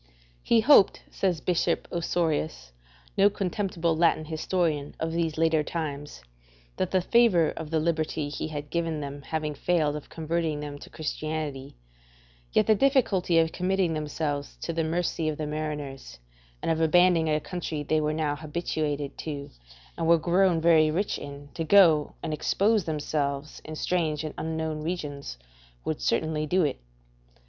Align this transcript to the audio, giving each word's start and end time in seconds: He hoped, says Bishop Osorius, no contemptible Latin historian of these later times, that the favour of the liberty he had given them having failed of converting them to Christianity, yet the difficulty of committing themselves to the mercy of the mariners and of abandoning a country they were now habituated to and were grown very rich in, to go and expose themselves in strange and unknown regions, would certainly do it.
He 0.41 0.61
hoped, 0.61 1.03
says 1.11 1.41
Bishop 1.41 1.87
Osorius, 1.91 2.71
no 3.15 3.29
contemptible 3.29 3.95
Latin 3.95 4.25
historian 4.25 4.95
of 4.99 5.11
these 5.11 5.37
later 5.37 5.61
times, 5.61 6.23
that 6.77 6.89
the 6.89 7.01
favour 7.01 7.51
of 7.51 7.69
the 7.69 7.79
liberty 7.79 8.27
he 8.27 8.47
had 8.47 8.71
given 8.71 8.99
them 8.99 9.21
having 9.21 9.53
failed 9.53 9.95
of 9.95 10.09
converting 10.09 10.59
them 10.59 10.79
to 10.79 10.89
Christianity, 10.89 11.75
yet 12.51 12.65
the 12.65 12.73
difficulty 12.73 13.37
of 13.37 13.51
committing 13.51 13.93
themselves 13.93 14.55
to 14.61 14.73
the 14.73 14.83
mercy 14.83 15.29
of 15.29 15.37
the 15.37 15.45
mariners 15.45 16.17
and 16.63 16.71
of 16.71 16.81
abandoning 16.81 17.29
a 17.29 17.39
country 17.39 17.83
they 17.83 18.01
were 18.01 18.11
now 18.11 18.35
habituated 18.35 19.19
to 19.19 19.51
and 19.99 20.07
were 20.07 20.17
grown 20.17 20.59
very 20.59 20.89
rich 20.89 21.19
in, 21.19 21.49
to 21.53 21.63
go 21.63 22.15
and 22.23 22.33
expose 22.33 22.85
themselves 22.85 23.61
in 23.63 23.75
strange 23.75 24.23
and 24.23 24.33
unknown 24.35 24.81
regions, 24.81 25.37
would 25.85 26.01
certainly 26.01 26.47
do 26.47 26.63
it. 26.63 26.79